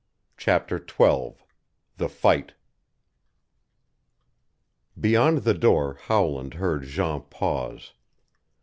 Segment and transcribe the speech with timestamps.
[0.35, 1.35] CHAPTER XII
[1.97, 2.53] THE FIGHT
[4.99, 7.93] Beyond the door Howland heard Jean pause.